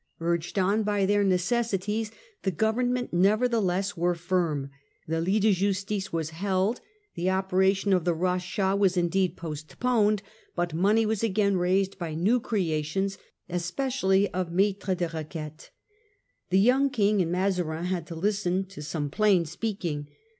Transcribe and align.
Urged 0.19 0.57
on 0.57 0.81
by 0.81 1.05
their 1.05 1.23
necessities 1.23 2.09
the 2.41 2.49
government 2.49 3.13
nevertheless 3.13 3.95
were 3.95 4.15
firm; 4.15 4.71
the 5.07 5.21
lit 5.21 5.43
de 5.43 5.53
justice 5.53 6.11
was 6.11 6.31
held; 6.31 6.81
the 7.13 7.29
operation 7.29 7.93
of 7.93 8.03
the' 8.03 8.15
rachat* 8.15 8.79
was 8.79 8.97
indeed 8.97 9.37
postponed, 9.37 10.23
but 10.55 10.73
money 10.73 11.05
was 11.05 11.21
again 11.21 11.55
raised 11.55 11.99
by 11.99 12.15
new 12.15 12.39
creations, 12.39 13.19
especially 13.47 14.27
of 14.33 14.49
maitres 14.51 14.97
de 14.97 15.07
requites. 15.07 15.69
The„.. 16.49 16.57
young 16.59 16.89
King 16.89 17.21
and 17.21 17.31
Mazarin 17.31 17.83
had 17.85 18.07
to 18.07 18.15
listen 18.15 18.65
to 18.69 18.81
some 18.81 19.05
of 19.05 19.11
the 19.11 19.15
plain 19.17 19.45
speaking. 19.45 20.07